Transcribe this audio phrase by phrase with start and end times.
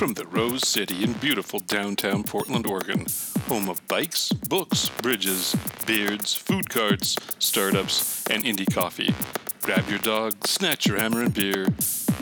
[0.00, 3.04] From the Rose City in beautiful downtown Portland, Oregon,
[3.48, 5.54] home of bikes, books, bridges,
[5.86, 9.14] beards, food carts, startups, and indie coffee.
[9.60, 11.66] Grab your dog, snatch your hammer and beer,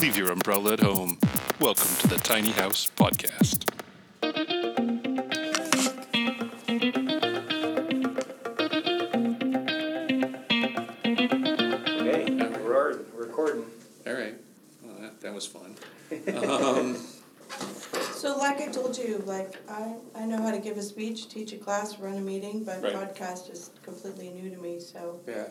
[0.01, 1.19] leave your umbrella at home.
[1.61, 3.78] Welcome to the Tiny House Podcast.
[18.69, 21.99] I told you, like I, I know how to give a speech, teach a class,
[21.99, 22.93] run a meeting, but Right.
[22.93, 25.45] podcast is completely new to me, so, yeah.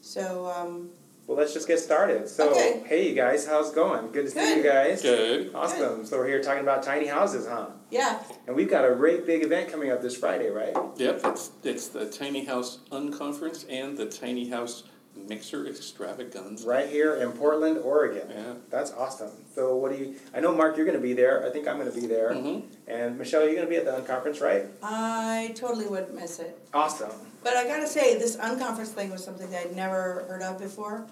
[0.00, 0.90] so, um,
[1.28, 2.28] Well, let's just get started.
[2.28, 2.82] So, Okay.
[2.84, 4.10] hey, you guys, how's it going?
[4.10, 4.64] Good to see you Good.
[4.72, 5.02] guys.
[5.02, 5.54] Good.
[5.54, 6.04] Awesome.
[6.04, 7.68] So we're here talking about tiny houses, huh?
[7.90, 8.18] yeah,
[8.48, 10.76] And we've got a great big event coming up this Friday, right?
[10.96, 14.82] Yep, it's, it's the Tiny House Unconference and the Tiny House
[15.28, 16.66] Mixer Extravaganza.
[16.66, 18.28] Right here in Portland, Oregon.
[18.30, 18.54] Yeah.
[18.70, 19.30] That's awesome.
[19.54, 20.14] So, what do you?
[20.34, 21.46] I know, Mark, you're going to be there.
[21.46, 22.30] I think I'm going to be there.
[22.30, 22.64] Mhm.
[22.86, 24.66] And Michelle, you're going to be at the unconference, right?
[24.82, 26.58] I totally wouldn't miss it.
[26.72, 27.10] Awesome.
[27.42, 31.06] But I gotta say, this unconference thing was something that I'd never heard of before.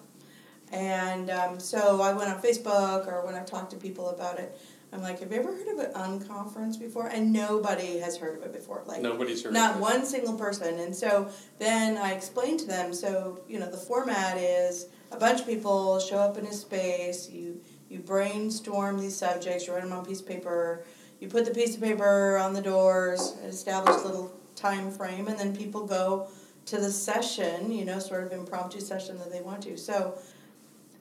[0.72, 4.58] And um, so I went on Facebook or when I talked to people about it,
[4.92, 7.06] I'm like, have you ever heard of an unconference before?
[7.06, 8.82] And nobody has heard of it before.
[8.86, 9.80] Like, Nobody's heard not of it.
[9.80, 10.78] one single person.
[10.78, 15.40] And so then I explained to them, so, you know, the format is a bunch
[15.40, 19.92] of people show up in a space, you, you brainstorm these subjects, you write them
[19.92, 20.84] on a piece of paper,
[21.20, 25.38] you put the piece of paper on the doors, establish a little time frame, and
[25.38, 26.28] then people go
[26.66, 29.76] to the session, you know, sort of impromptu session that they want to.
[29.76, 30.18] So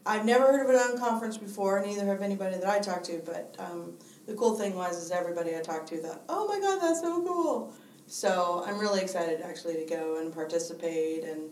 [0.06, 3.56] I've never heard of an unconference before, neither have anybody that I talked to, but
[3.60, 3.94] um,
[4.26, 7.22] the cool thing was is everybody I talked to thought, oh my god, that's so
[7.24, 7.74] cool.
[8.08, 11.50] So I'm really excited actually to go and participate, and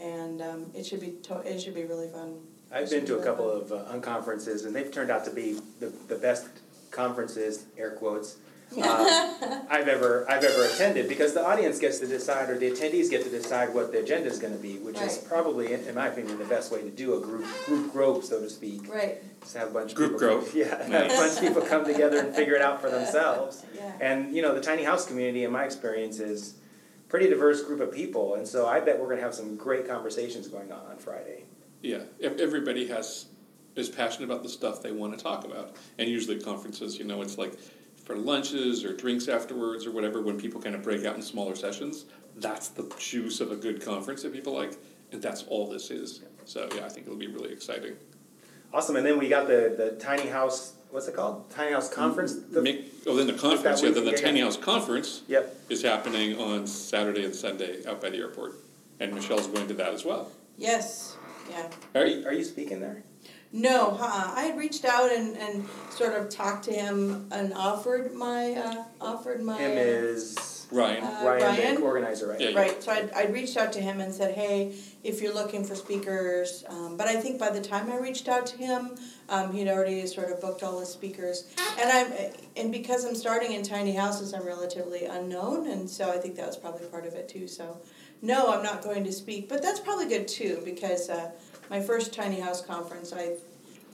[0.00, 2.40] and um, it should be to- it should be really fun.
[2.72, 5.92] I've been to a couple of uh, unconferences, and they've turned out to be the,
[6.08, 6.46] the best
[6.90, 8.38] conferences, air quotes,
[8.78, 13.10] uh, I've ever I've ever attended because the audience gets to decide, or the attendees
[13.10, 15.94] get to decide what the agenda is going to be, which is probably, in, in
[15.94, 18.92] my opinion, the best way to do a group group grow, so to speak.
[18.92, 19.22] Right.
[19.40, 20.54] Just have a bunch of Group people growth.
[20.54, 23.64] yeah, have a bunch of people come together and figure it out for themselves.
[23.74, 23.92] Yeah.
[24.00, 26.54] And you know, the tiny house community, in my experience, is
[27.08, 29.88] pretty diverse group of people, and so I bet we're going to have some great
[29.88, 31.44] conversations going on on Friday.
[31.82, 33.26] Yeah, ev- everybody has
[33.74, 37.04] is passionate about the stuff they want to talk about, and usually at conferences, you
[37.04, 37.54] know, it's like
[38.10, 40.20] for lunches or drinks afterwards or whatever.
[40.20, 42.06] When people kind of break out in smaller sessions,
[42.36, 44.72] that's the juice of a good conference that people like,
[45.12, 46.22] and that's all this is.
[46.44, 47.92] So yeah, I think it'll be really exciting.
[48.72, 50.74] Awesome, and then we got the the tiny house.
[50.90, 51.48] What's it called?
[51.50, 52.34] Tiny house conference.
[52.34, 54.46] The- Make, oh, then the conference, yeah, then the yeah, tiny yeah.
[54.46, 55.56] house conference Yep.
[55.68, 58.54] is happening on Saturday and Sunday out by the airport,
[58.98, 60.32] and Michelle's going to that as well.
[60.58, 61.16] Yes.
[61.48, 61.68] Yeah.
[61.94, 63.04] Are you, are you speaking there?
[63.52, 68.14] No, uh I had reached out and, and sort of talked to him and offered
[68.14, 71.74] my uh, offered my Him is Ryan, Uh, Ryan, Ryan?
[71.74, 72.40] the organizer, right?
[72.40, 74.72] Yeah, Right, so I'd, I'd reached out to him and said, hey,
[75.02, 78.46] if you're looking for speakers, um, but I think by the time I reached out
[78.46, 78.90] to him,
[79.28, 81.52] um, he'd already sort of booked all his speakers.
[81.80, 82.12] And I'm,
[82.56, 86.46] and because I'm starting in tiny houses, I'm relatively unknown, and so I think that
[86.46, 87.78] was probably part of it too, so.
[88.22, 91.30] No, I'm not going to speak, but that's probably good too, because, uh,
[91.70, 93.36] my first tiny house conference, I,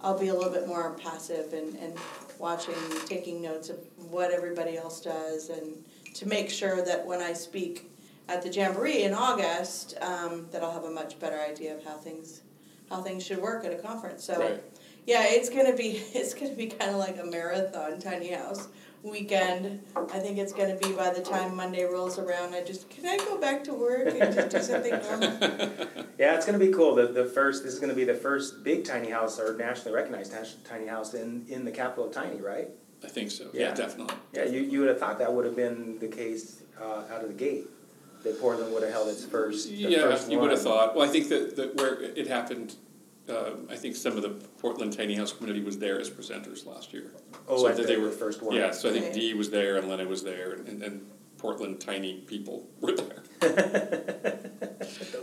[0.01, 1.95] I'll be a little bit more passive and, and
[2.39, 3.79] watching, taking notes of
[4.11, 7.91] what everybody else does, and to make sure that when I speak
[8.29, 11.99] at the Jamboree in August, um, that I'll have a much better idea of how
[11.99, 12.41] things,
[12.89, 14.25] how things should work at a conference.
[14.25, 14.63] So, Right.
[15.07, 18.69] yeah, it's gonna be it's gonna be kind of like a marathon tiny house
[19.07, 19.81] weekend.
[19.97, 22.55] I think it's gonna be by the time Monday rolls around.
[22.55, 25.87] I just can I go back to work and just do something normal?
[26.19, 26.95] Yeah, it's going to be cool.
[26.95, 29.95] The, the first this is going to be the first big tiny house or nationally
[29.95, 30.35] recognized
[30.65, 32.69] tiny house in, in the capital of tiny, right?
[33.05, 33.51] I think so.
[33.53, 33.75] Yeah, Yeah.
[33.75, 34.17] definitely.
[34.33, 37.29] Yeah, you, you would have thought that would have been the case uh, out of
[37.29, 37.67] the gate.
[38.23, 39.69] That Portland would have held its first.
[39.71, 40.97] Yeah, first you would have thought.
[40.97, 42.75] Well, I think that, that where it happened,
[43.29, 46.93] um, I think some of the Portland Tiny House community was there as presenters last
[46.93, 47.13] year.
[47.49, 48.55] Oh, so at that the, they were the first one.
[48.55, 49.15] Yeah, so I think Right.
[49.15, 51.07] Dee was there and Lina was there, and, and, and
[51.39, 53.23] Portland Tiny people were there.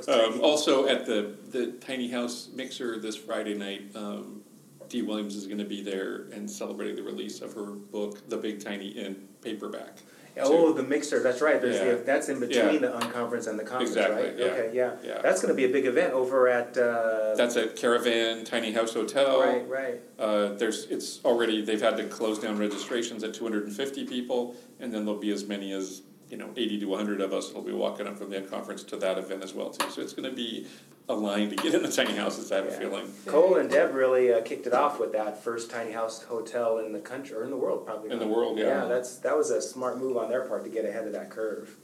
[0.08, 4.42] Um, also at the the Tiny House Mixer this Friday night, um,
[4.90, 8.36] Dee Williams is going to be there and celebrating the release of her book, The
[8.36, 10.00] Big Tiny, in paperback.
[10.42, 11.22] Oh, the mixer.
[11.22, 11.62] That's right.
[11.62, 11.92] There's Yeah.
[11.96, 12.90] the, that's in between Yeah.
[12.90, 14.38] the unconference and the conference, Exactly, right?
[14.38, 14.46] yeah.
[14.46, 14.92] Okay, yeah.
[15.04, 15.22] Yeah.
[15.22, 16.78] That's going to be a big event over at.
[16.78, 19.40] Uh, That's at Caravan Tiny House Hotel.
[19.42, 20.02] right, right.
[20.18, 25.06] Uh, there's it's already they've had to close down registrations at 250 people, and then
[25.06, 28.08] there'll be as many as you know 80 to 100 of us will be walking
[28.08, 29.90] up from the conference to that event as well too.
[29.92, 30.66] So it's going to be
[31.10, 32.52] aligned to get in the tiny houses.
[32.52, 33.12] I have a feeling.
[33.26, 36.94] Kol and Deb really uh, kicked it off with that first tiny house hotel in
[36.94, 38.12] the country or in the world, probably.
[38.12, 38.84] In the world, yeah.
[38.84, 41.30] Yeah, that's that was a smart move on their part to get ahead of that
[41.30, 41.76] curve.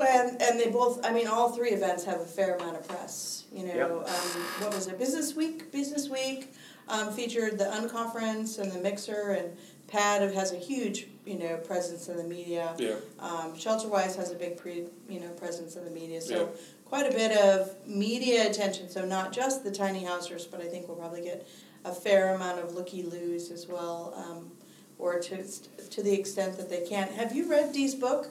[0.00, 3.44] And, and they both, I mean, all three events have a fair amount of press.
[3.52, 3.90] You know, Yep.
[3.90, 4.98] um, what was it?
[4.98, 5.70] Business Week.
[5.70, 6.54] Business Week
[6.88, 9.54] um, featured the Unconference and the Mixer, and
[9.88, 12.74] Pad has a huge, you know, presence in the media.
[12.78, 12.94] Yeah.
[13.20, 16.22] Um, Shelterwise has a big pre, you know, presence in the media.
[16.22, 16.60] So Yeah.
[16.92, 18.86] Quite a bit of media attention.
[18.86, 21.48] So not just the tiny housers, but I think we'll probably get
[21.86, 24.50] a fair amount of looky loos as well, um,
[24.98, 27.08] or to to the extent that they can.
[27.08, 28.28] Have you read Dee's book?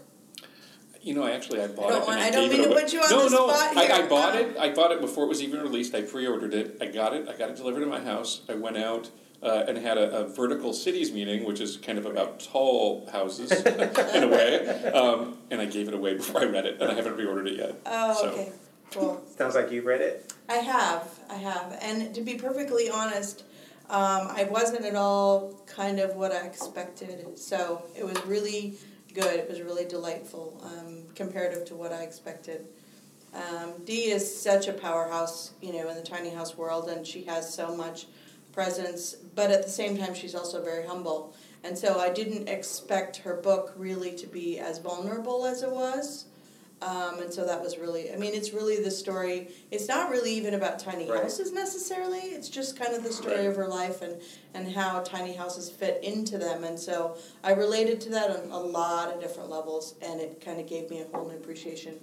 [1.02, 2.08] You know, I actually I bought don't it.
[2.08, 2.84] want- I, I don't mean to away.
[2.84, 3.96] put you on no, the no, spot I, here.
[3.96, 4.58] I bought it.
[4.60, 5.96] I bought it before it was even released.
[5.96, 6.78] I pre-ordered it.
[6.80, 7.28] I got it.
[7.28, 8.42] I got it delivered to my house.
[8.48, 9.10] I went out
[9.44, 13.52] uh, and had a, a vertical cities meeting, which is kind of about tall houses
[13.66, 14.68] in a way.
[14.94, 17.58] Um, and I gave it away before I read it, and I haven't pre-ordered it
[17.58, 17.76] yet.
[17.86, 18.52] Oh, So- okay,
[18.92, 19.24] cool.
[19.38, 20.34] Sounds like you've read it.
[20.50, 23.44] I have, I have, and to be perfectly honest,
[23.90, 27.38] um, I wasn't at all kind of what I expected.
[27.38, 28.76] So it was really
[29.14, 29.40] good.
[29.40, 32.68] It was really delightful, um, comparative to what I expected.
[33.34, 37.24] Um, Dee is such a powerhouse, you know, in the tiny house world, and she
[37.24, 38.08] has so much
[38.52, 39.16] presence.
[39.36, 41.34] But at the same time, she's also very humble,
[41.64, 46.26] and so I didn't expect her book really to be as vulnerable as it was.
[46.82, 49.50] Um, and so that was really, I mean, it's really the story.
[49.70, 51.22] It's not really even about tiny Right.
[51.22, 52.18] houses necessarily.
[52.18, 53.46] It's just kind of the story Right.
[53.46, 54.20] of her life and,
[54.56, 56.64] and how tiny houses fit into them.
[56.64, 60.60] And so I related to that on a lot of different levels, and it kind
[60.60, 62.00] of gave me a whole new appreciation.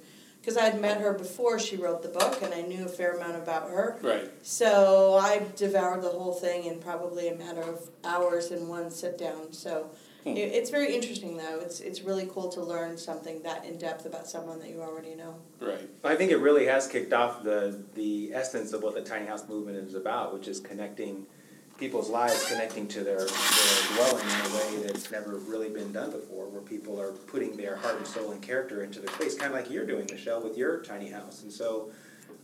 [0.48, 3.36] Because I'd met her before she wrote the book, and I knew a fair amount
[3.36, 3.98] about her.
[4.00, 4.30] Right.
[4.40, 9.18] So I devoured the whole thing in probably a matter of hours in one sit
[9.18, 9.52] down.
[9.52, 9.90] So
[10.24, 10.30] Hmm.
[10.30, 11.60] it, it's very interesting, though.
[11.60, 15.14] It's it's really cool to learn something that in depth about someone that you already
[15.14, 15.34] know.
[15.60, 15.86] Right.
[16.02, 19.46] I think it really has kicked off the the essence of what the tiny house
[19.50, 21.26] movement is about, which is connecting
[21.78, 23.26] people's lives, connecting to their, their
[23.94, 27.76] dwelling in a way that's never really been done before, where people are putting their
[27.76, 30.58] heart and soul and character into their place, kind of like you're doing, Michelle, with
[30.58, 31.42] your tiny house.
[31.42, 31.90] And so,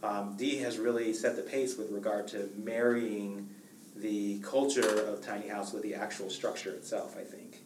[0.03, 3.49] um, Dee has really set the pace with regard to marrying
[3.97, 7.17] the culture of tiny house with the actual structure itself.
[7.19, 7.65] I think.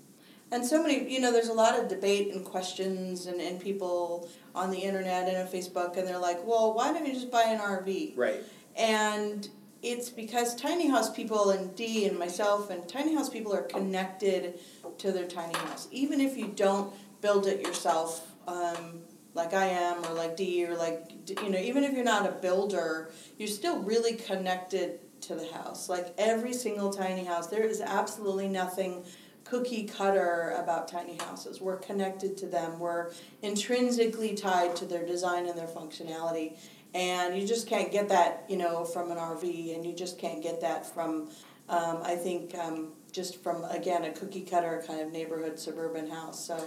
[0.51, 4.31] And so many, you know, there's a lot of debate and questions and, and people
[4.55, 7.43] on the internet and on Facebook, and they're like, well, why don't you just buy
[7.43, 8.17] an RV?
[8.17, 8.43] Right.
[8.77, 9.49] And
[9.83, 14.59] it's because tiny house people and Dee and myself and tiny house people are connected
[14.99, 15.89] to their tiny house.
[15.93, 19.01] Even if you don't build it yourself, um,
[19.35, 22.33] like I am, or like Dee, or like, you know, even if you're not a
[22.33, 25.89] builder, you're still really connected to the house.
[25.89, 29.05] Like every single tiny house, there is absolutely nothing
[29.45, 31.61] cookie cutter about tiny houses.
[31.61, 32.79] We're connected to them.
[32.79, 36.57] We're intrinsically tied to their design and their functionality.
[36.95, 40.43] And you just can't get that, you know, from an RV, and you just can't
[40.43, 41.29] get that from,
[41.69, 46.47] um, I think, um, just from again a cookie cutter kind of neighborhood suburban house.
[46.47, 46.63] So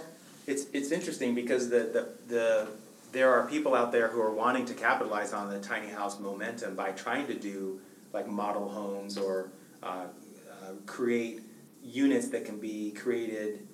[0.46, 2.68] It's it's interesting because the, the the
[3.12, 6.74] there are people out there who are wanting to capitalize on the tiny house momentum
[6.74, 7.80] by trying to do
[8.12, 9.50] like model homes or
[9.82, 10.06] uh,
[10.50, 11.40] uh, create
[11.82, 13.66] units that can be created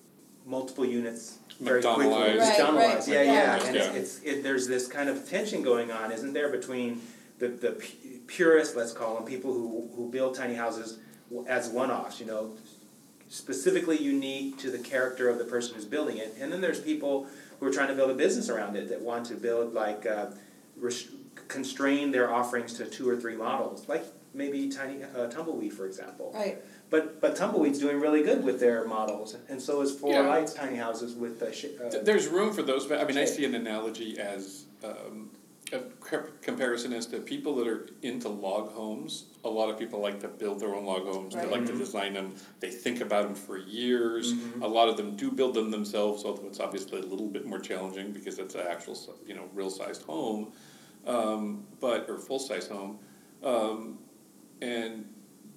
[0.46, 2.05] multiple units very quickly.
[2.06, 2.38] McDonaldized.
[2.38, 3.32] Right, McDonaldized, right, yeah, yeah.
[3.56, 3.67] yeah.
[3.67, 7.00] And it's, it's it, there's this kind of tension going on, isn't there, between
[7.38, 10.99] the the pu- purists, let's call them, people who who build tiny houses
[11.46, 12.52] as one-offs, you know,
[13.29, 16.35] specifically unique to the character of the person who's building it.
[16.40, 17.26] And then there's people
[17.61, 20.26] who are trying to build a business around it that want to build like uh,
[20.76, 21.09] res-
[21.49, 26.33] constrain their offerings to two or three models, like maybe tiny uh, tumbleweed, for example.
[26.35, 26.59] right,
[26.90, 30.21] But but tumbleweed's doing really good with their models, and so is Four Yeah.
[30.28, 31.52] Lights Tiny Houses with the.
[31.52, 35.30] Sh- uh, There's room for those, but I mean, I see an analogy as um,
[35.71, 35.80] a
[36.40, 39.25] comparison as to people that are into log homes.
[39.45, 41.35] A lot of people like to build their own log homes.
[41.35, 41.78] They like to Mhm.
[41.78, 42.35] design them.
[42.61, 44.33] They think about them for years.
[44.33, 44.62] Mhm.
[44.62, 47.59] A lot of them do build them themselves, although it's obviously a little bit more
[47.59, 50.52] challenging because it's an actual, you know, real sized home,
[51.07, 52.99] um, but or full size home,
[53.45, 53.99] um,
[54.62, 55.04] and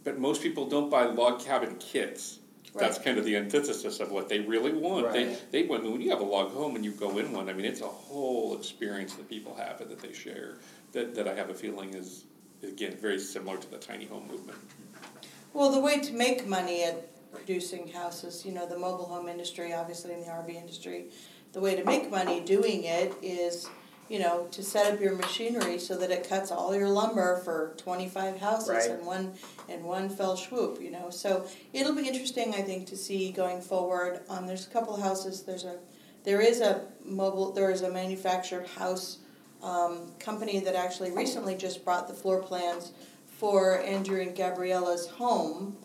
[0.04, 2.40] but most people don't buy log cabin kits.
[2.74, 5.12] That's kind of the antithesis of what they really want.
[5.12, 5.52] They Right.
[5.52, 7.66] they when when you have a log home and you go in one, I mean
[7.66, 10.58] it's a whole experience that people have and that they share.
[10.94, 12.26] That that I have a feeling is
[12.64, 14.58] again very similar to the tiny home movement.
[15.54, 19.74] Well, the way to make money at producing houses, you know, the mobile home industry,
[19.74, 21.10] obviously, in the RV industry,
[21.52, 23.70] the way to make money doing it is,
[24.10, 27.74] you know, to set up your machinery so that it cuts all your lumber for
[27.78, 28.90] twenty five houses Right.
[28.90, 29.34] in one
[29.70, 30.82] in one fell swoop.
[30.82, 34.22] You know, so it'll be interesting, I think, to see going forward.
[34.30, 35.44] Um, there's a couple of houses.
[35.44, 35.78] There's a
[36.24, 39.20] there is a mobile there is a manufactured house
[39.64, 42.92] um, company that actually recently just brought the floor plans
[43.40, 45.78] for Andrew and Gabriella's home.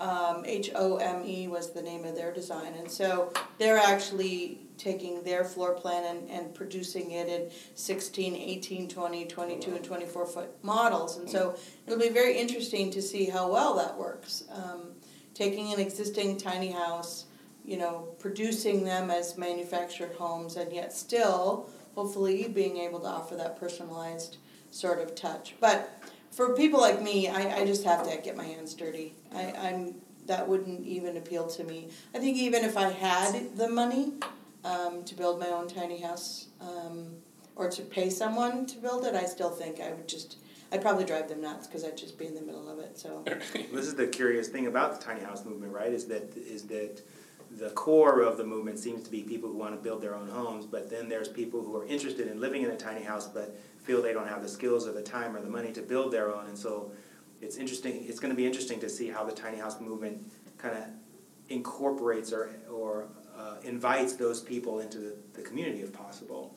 [0.00, 4.58] Um, H O M E was the name of their design, and so they're actually
[4.76, 10.26] taking their floor plan and, and producing it in 16, 18, 20, 22, and 24
[10.26, 11.16] foot models.
[11.16, 14.44] And so it'll be very interesting to see how well that works.
[14.52, 14.92] Um,
[15.32, 17.26] taking an existing tiny house,
[17.64, 23.34] you know, producing them as manufactured homes, and yet still, hopefully, being able to offer
[23.36, 24.38] that personalized
[24.70, 25.54] sort of touch.
[25.60, 29.14] But for people like me, I, I just have to get my hands dirty.
[29.34, 29.94] I, I'm
[30.26, 31.88] that wouldn't even appeal to me.
[32.14, 34.14] I think even if I had the money
[34.64, 37.10] um, to build my own tiny house um,
[37.56, 40.38] or to pay someone to build it, I still think I would just
[40.72, 42.98] I'd probably drive them nuts because I'd just be in the middle of it.
[42.98, 45.92] So this is the curious thing about the tiny house movement, right?
[45.92, 47.00] Is that is that
[47.50, 50.28] the core of the movement seems to be people who want to build their own
[50.28, 53.56] homes, but then there's people who are interested in living in a tiny house but
[53.84, 56.34] feel they don't have the skills or the time or the money to build their
[56.34, 56.90] own, and so
[57.40, 58.04] it's interesting.
[58.08, 60.84] It's going to be interesting to see how the tiny house movement kind of
[61.50, 63.06] incorporates or or
[63.36, 66.54] uh, invites those people into the, the community if possible,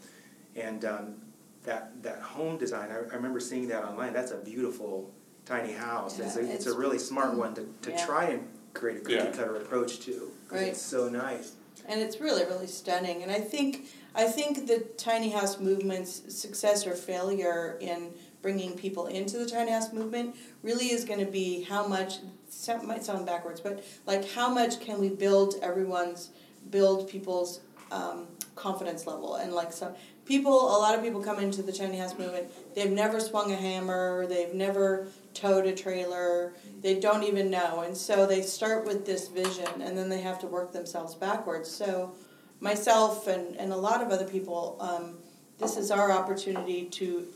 [0.55, 1.15] and um,
[1.63, 2.91] that that home design.
[2.91, 4.13] I, I remember seeing that online.
[4.13, 5.11] That's a beautiful
[5.45, 6.19] tiny house.
[6.19, 8.05] Yeah, it's, a, it's, it's- a really smart one to, to Yeah.
[8.05, 9.31] try and create a cookie Yeah.
[9.31, 10.31] cutter approach to.
[10.47, 10.67] 'cause Right.
[10.69, 11.53] It's so nice.
[11.87, 13.23] and it's really really stunning.
[13.23, 19.07] And I think I think the tiny house movement's success or failure in bringing people
[19.07, 22.15] into the tiny house movement really is going to be how much.
[22.49, 26.29] Sound, might sound backwards, but like how much can we build everyone's
[26.71, 29.35] build people's um, confidence level.
[29.35, 29.93] And like some
[30.25, 33.55] people a lot of people come into the tiny house movement they've never swung a
[33.55, 37.81] hammer they've never towed a trailer they don't even know.
[37.81, 41.71] And so they start with this vision and then they have to work themselves backwards.
[41.71, 42.13] So
[42.59, 45.17] myself and, and a lot of other people um,
[45.59, 47.27] this is our opportunity to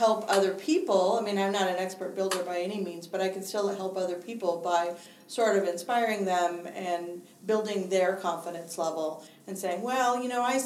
[0.00, 3.28] help other people i mean i'm not an expert builder by any means but i
[3.28, 4.94] can still help other people by
[5.26, 9.08] sort of inspiring them and building their confidence level
[9.46, 10.58] and saying well you know I,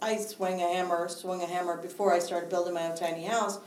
[0.00, 3.58] I swung a hammer swung a hammer before i started building my own tiny house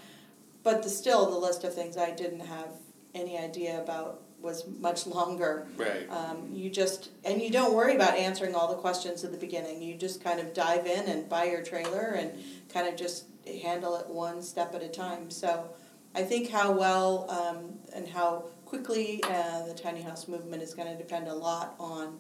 [0.64, 2.72] but the, still the list of things i didn't have
[3.14, 6.08] any idea about was much longer Right.
[6.10, 9.82] um, you just and you don't worry about answering all the questions at the beginning.
[9.82, 12.32] You just kind of dive in and buy your trailer and
[12.72, 13.26] kind of just
[13.62, 15.30] handle it one step at a time.
[15.30, 15.70] So
[16.16, 20.88] I think how well um, and how quickly uh, the tiny house movement is going
[20.88, 22.20] to depend a lot on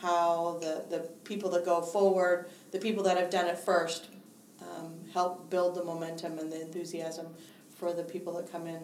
[0.00, 4.08] how the, the people that go forward, the people that have done it first,
[4.60, 7.26] um, help build the momentum and the enthusiasm
[7.74, 8.80] for the people that come in.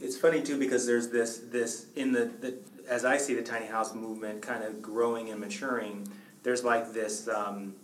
[0.00, 2.54] It's funny too because there's this this in the, the
[2.88, 6.08] as I see the tiny house movement kind of growing and maturing.
[6.42, 7.28] There's like this.
[7.28, 7.74] Um,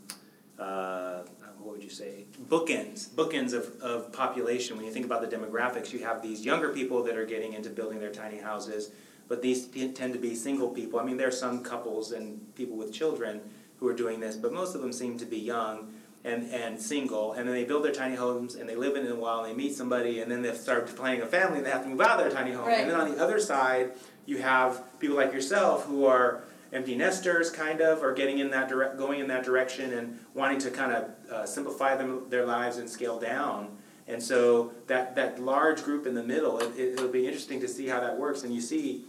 [0.59, 1.23] uh,
[1.67, 2.25] what would you say?
[2.49, 4.77] Bookends, bookends of, of population.
[4.77, 7.71] When you think about the demographics, you have these younger people that are getting into
[7.71, 8.93] building their tiny houses,
[9.29, 11.01] but these t- tend to be single people.
[11.01, 13.41] I mean, there are some couples and people with children
[13.81, 15.93] who are doing this, but most of them seem to be young
[16.25, 19.11] and, and single, and then they build their tiny homes and they live in it
[19.11, 21.71] a while and they meet somebody and then they start planning a family and they
[21.71, 22.67] have to move out of their tiny home.
[22.67, 22.83] Right.
[22.83, 23.93] And then on the other side,
[24.25, 28.69] you have people like yourself who are empty nesters, kind of, are getting in that
[28.69, 32.77] direct, going in that direction and wanting to kind of uh, simplify them, their lives
[32.79, 33.77] and scale down.
[34.09, 37.69] And so that, that large group in the middle, it, it, it'll be interesting to
[37.69, 38.45] see how that works.
[38.45, 39.05] And you see,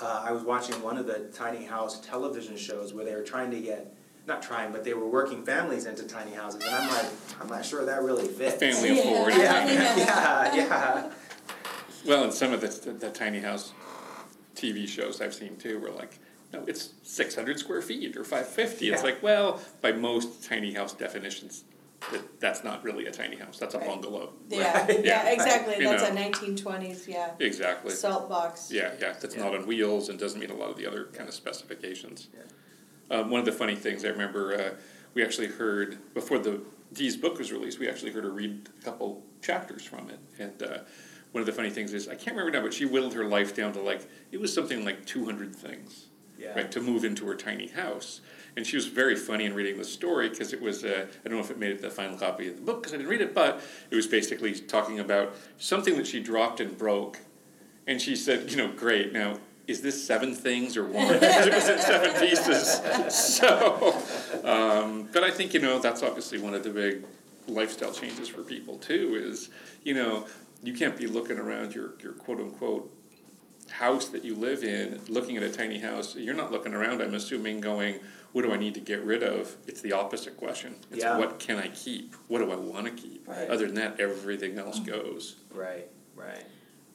[0.00, 3.50] uh, I was watching one of the tiny house television shows where they were trying
[3.50, 3.92] to get,
[4.26, 6.62] not trying, but they were working families into tiny houses.
[6.64, 7.06] And I'm like,
[7.40, 8.56] I'm not sure that really fits.
[8.58, 9.02] Family Yeah.
[9.02, 9.30] of four.
[9.30, 9.66] Yeah,
[9.96, 11.10] yeah, yeah.
[12.06, 13.72] Well, and some of the, the, the tiny house
[14.54, 16.18] TV shows I've seen too were like,
[16.52, 18.90] no, it's 600 square feet or 550.
[18.92, 21.64] It's like, well, by most tiny house definitions,
[22.12, 23.58] that, that's not really a tiny house.
[23.58, 23.86] That's a Right.
[23.86, 24.32] bungalow.
[24.48, 25.04] Yeah, Right.
[25.04, 25.30] yeah, Yeah.
[25.30, 25.76] exactly.
[25.76, 26.08] You That's know.
[26.10, 27.32] a nineteen twenties, yeah.
[27.38, 27.92] Exactly.
[27.92, 28.70] Salt box.
[28.72, 29.14] Yeah, yeah.
[29.20, 32.28] That's not on wheels and doesn't meet a lot of the other kind of specifications.
[32.34, 33.16] Yeah.
[33.18, 34.74] Um, one of the funny things I remember, uh,
[35.14, 36.60] we actually heard before the
[36.92, 37.78] Dee's book was released.
[37.78, 40.78] We actually heard her read a couple chapters from it, and uh,
[41.32, 43.54] one of the funny things is I can't remember now, but she whittled her life
[43.54, 46.06] down to like it was something like two hundred things,
[46.40, 46.54] Yeah.
[46.54, 48.20] right, to move into her tiny house.
[48.56, 51.38] And she was very funny in reading the story because it was uh, I don't
[51.38, 53.20] know if it made it the final copy of the book because I didn't read
[53.20, 57.18] it, but it was basically talking about something that she dropped and broke,
[57.86, 59.38] and she said, you know, great now.
[59.68, 61.14] Is this seven things or one?
[61.22, 62.80] It was in seven pieces.
[63.10, 63.94] So,
[64.44, 67.04] um, but I think you know that's obviously one of the big
[67.46, 69.20] lifestyle changes for people too.
[69.22, 69.50] Is
[69.84, 70.26] you know
[70.64, 72.92] you can't be looking around your your quote unquote
[73.70, 77.00] house that you live in, looking at a tiny house, you're not looking around.
[77.00, 78.00] I'm assuming going,
[78.32, 79.56] what do I need to get rid of?
[79.66, 80.76] It's the opposite question.
[80.90, 81.18] It's Yeah.
[81.18, 82.14] what can I keep?
[82.28, 83.26] What do I want to keep?
[83.26, 83.48] Right.
[83.48, 85.36] Other than that, everything else goes.
[85.52, 86.44] Right, right.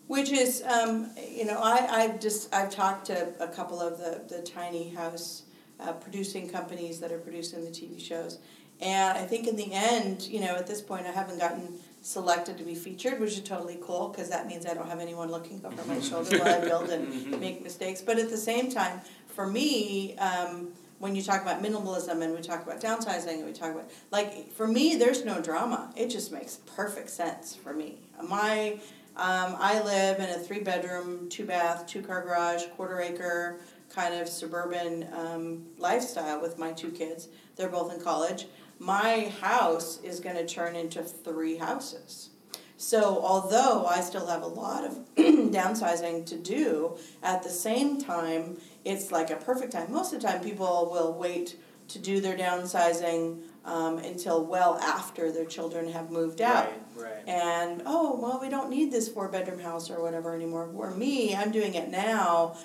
[0.08, 4.24] Which is, um, you know, I, I've just, I've talked to a couple of the,
[4.34, 5.44] the tiny house
[5.80, 8.38] uh, producing companies that are producing the TV shows.
[8.82, 12.58] And I think in the end, you know, at this point, I haven't gotten selected
[12.58, 15.62] to be featured, which is totally cool because that means I don't have anyone looking
[15.66, 18.02] over my shoulder while I build and make mistakes.
[18.02, 22.42] But at the same time, for me, um, when you talk about minimalism and we
[22.42, 25.92] talk about downsizing and we talk about like for me, there's no drama.
[25.96, 27.98] It just makes perfect sense for me.
[28.24, 28.80] My
[29.18, 34.14] um, I live in a three bedroom, two bath, two car garage, quarter acre kind
[34.14, 37.30] of suburban um, lifestyle with my two kids.
[37.56, 38.48] They're both in college.
[38.80, 42.30] My house is going to turn into three houses.
[42.78, 48.58] So, although I still have a lot of downsizing to do, at the same time,
[48.84, 49.92] it's like a perfect time.
[49.92, 55.32] Most of the time, people will wait to do their downsizing um, until well after
[55.32, 57.28] their children have moved out Right, right.
[57.28, 61.36] and oh well we don't need this four bedroom house or whatever anymore for me
[61.36, 62.58] i'm doing it now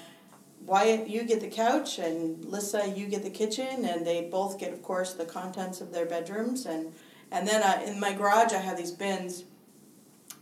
[0.67, 4.73] wyatt you get the couch and lissa you get the kitchen and they both get
[4.73, 6.93] of course the contents of their bedrooms and
[7.33, 9.45] and then I, in my garage i have these bins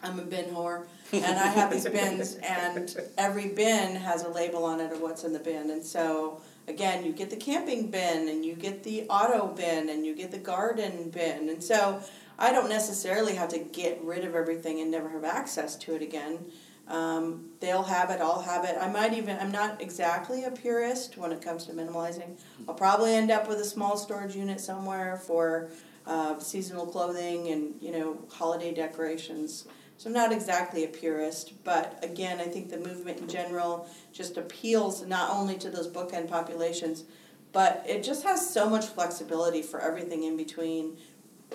[0.02, 4.64] i'm a bin whore and i have these bins and every bin has a label
[4.64, 8.28] on it of what's in the bin and so again you get the camping bin
[8.28, 12.02] and you get the auto bin and you get the garden bin and so
[12.38, 16.02] I don't necessarily have to get rid of everything and never have access to it
[16.02, 16.46] again.
[16.88, 18.76] Um, they'll have it, I'll have it.
[18.80, 22.38] I might even, I'm not exactly a purist when it comes to minimalizing.
[22.66, 25.68] I'll probably end up with a small storage unit somewhere for
[26.06, 29.66] uh, seasonal clothing and, you know, holiday decorations.
[29.98, 34.36] So I'm not exactly a purist, but again, I think the movement in general just
[34.36, 37.04] appeals not only to those bookend populations,
[37.52, 40.96] but it just has so much flexibility for everything in between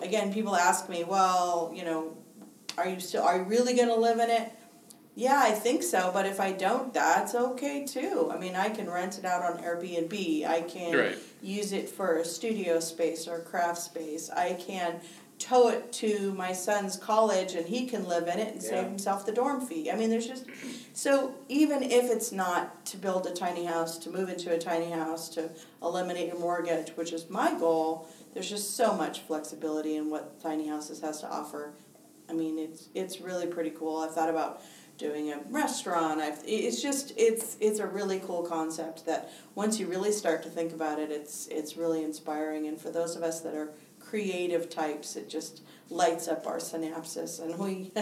[0.02, 2.18] again, people ask me, well, you know,
[2.78, 4.52] are you still are you really going to live in it?
[5.16, 8.32] Yeah, I think so, but if I don't, that's okay too.
[8.34, 10.46] I mean, I can rent it out on Airbnb.
[10.48, 11.18] I can Right.
[11.42, 14.32] use it for a studio space or craft space.
[14.32, 15.02] I can
[15.38, 19.26] tow it to my son's college and he can live in it and save himself
[19.26, 19.92] the dorm fee.
[19.92, 20.46] I mean, there's just
[20.94, 24.90] so even if it's not to build a tiny house, to move into a tiny
[24.90, 25.50] house, to
[25.82, 30.68] eliminate your mortgage, which is my goal, there's just so much flexibility in what tiny
[30.68, 31.74] houses has to offer.
[32.30, 33.98] I mean, it's it's really pretty cool.
[34.00, 34.62] I've thought about
[34.98, 36.22] doing a restaurant.
[36.22, 40.50] I've it's just it's it's a really cool concept that once you really start to
[40.50, 42.68] think about it, it's it's really inspiring.
[42.68, 47.42] And for those of us that are creative types, it just lights up our synapses,
[47.42, 47.92] and we.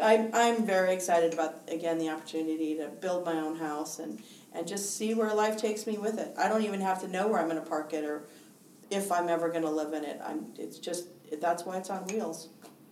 [0.00, 4.66] I'm I'm very excited about again the opportunity to build my own house and and
[4.66, 6.34] just see where life takes me with it.
[6.38, 8.24] I don't even have to know where I'm going to park it or
[8.90, 10.20] if I'm ever going to live in it.
[10.24, 11.08] I'm it's just
[11.40, 12.48] that's why it's on wheels.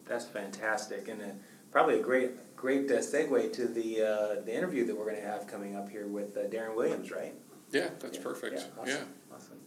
[0.07, 1.27] That's fantastic, and uh,
[1.71, 5.23] probably a great, great uh, segue to the uh, the interview that we're going to
[5.27, 7.35] have coming up here with uh, Darren Williams, right?
[7.71, 8.55] Yeah, that's Yeah, perfect.
[8.57, 8.95] Yeah, Yeah.
[9.33, 9.59] awesome,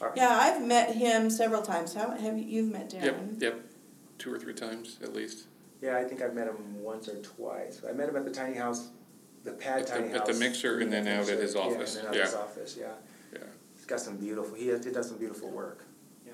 [0.00, 0.12] awesome.
[0.16, 1.94] Yeah, I've met him several times.
[1.94, 3.04] How have you, you've met Darren?
[3.04, 3.40] Yep.
[3.40, 3.60] yep,
[4.18, 5.44] Two or three times at least.
[5.82, 7.80] Yeah, I think I've met him once or twice.
[7.88, 8.88] I met him at the tiny house,
[9.44, 10.28] the pad At the- tiny at house.
[10.28, 11.96] At the mixer and then out at his Yeah, office.
[11.96, 12.24] and then out Yeah.
[12.24, 12.76] his office.
[12.78, 12.86] Yeah,
[13.32, 13.38] Yeah.
[13.76, 14.54] he's got some beautiful.
[14.56, 15.84] He, he does some beautiful work.
[16.26, 16.32] Yeah.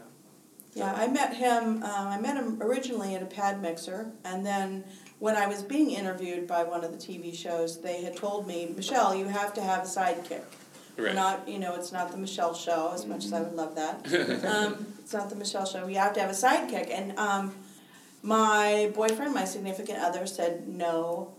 [0.75, 1.83] Yeah, I met him.
[1.85, 4.85] Um, I met him originally at a pad mixer, and then
[5.19, 8.73] when I was being interviewed by one of the TV shows, they had told me,
[8.77, 10.43] Michelle, you have to have a sidekick.
[10.97, 11.15] We're Right.
[11.15, 14.07] not, you know, it's not the Michelle show, as much as I would love that.
[14.47, 15.87] um, it's not the Michelle show.
[15.87, 17.55] You have to have a sidekick, and um,
[18.23, 21.35] my boyfriend, my significant other, said no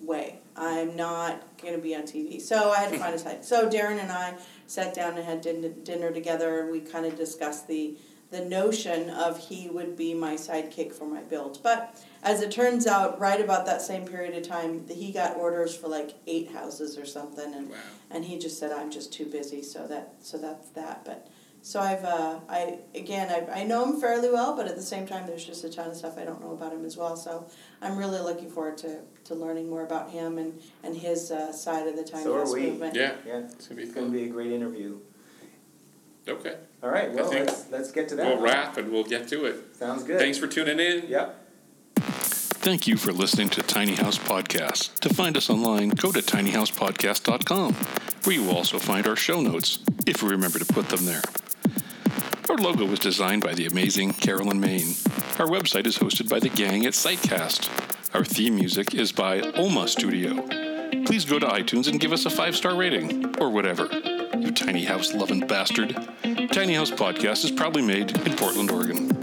[0.00, 0.38] way.
[0.56, 2.40] I'm not going to be on TV.
[2.40, 3.44] So I had to find a side.
[3.44, 4.34] So Darren and I
[4.66, 7.96] sat down and had din- dinner together, and we kind of discussed the
[8.30, 11.60] the notion of he would be my sidekick for my build.
[11.62, 15.74] But as it turns out, right about that same period of time, he got orders
[15.76, 17.76] for like eight houses or something, and Wow.
[18.10, 19.62] and he just said I'm just too busy.
[19.62, 21.04] So that so that's that.
[21.04, 21.28] But
[21.62, 25.06] so I've uh, I again I, I know him fairly well, but at the same
[25.06, 27.16] time there's just a ton of stuff I don't know about him as well.
[27.16, 27.48] So
[27.82, 31.88] I'm really looking forward to, to learning more about him and and his uh, side
[31.88, 32.66] of the tiny So are we.
[32.70, 32.94] movement.
[32.94, 33.14] Yeah.
[33.26, 34.98] Yeah, It's gonna be it's going to be a great interview.
[36.28, 36.56] Okay.
[36.82, 38.26] All right, well, let's, let's get to that.
[38.26, 39.76] We'll wrap and we'll get to it.
[39.76, 40.18] Sounds good.
[40.18, 41.08] Thanks for tuning in.
[41.08, 41.36] Yep.
[41.96, 44.98] Thank you for listening to Tiny House Podcast.
[45.00, 47.74] To find us online, go to tinyhousepodcast.com,
[48.24, 51.22] where you will also find our show notes, if we remember to put them there.
[52.48, 54.88] Our logo was designed by the amazing Carolyn Main.
[55.38, 57.68] Our website is hosted by the gang at Sitecast.
[58.14, 60.42] Our theme music is by Oma Studio.
[61.04, 63.88] please go to iTunes and give us a five star rating, or whatever.
[64.70, 65.96] Tiny house loving bastard.
[66.52, 69.19] Tiny House Podcast is proudly made in Portland, Oregon.